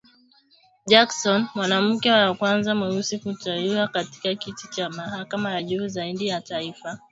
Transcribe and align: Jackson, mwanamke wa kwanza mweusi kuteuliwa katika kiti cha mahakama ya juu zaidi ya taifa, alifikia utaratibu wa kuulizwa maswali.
Jackson, 0.89 1.47
mwanamke 1.55 2.11
wa 2.11 2.33
kwanza 2.35 2.75
mweusi 2.75 3.19
kuteuliwa 3.19 3.87
katika 3.87 4.35
kiti 4.35 4.67
cha 4.69 4.89
mahakama 4.89 5.51
ya 5.51 5.63
juu 5.63 5.87
zaidi 5.87 6.27
ya 6.27 6.41
taifa, 6.41 6.57
alifikia 6.57 6.63
utaratibu 6.63 6.79
wa 6.79 6.79
kuulizwa 6.79 6.89
maswali. 6.91 7.09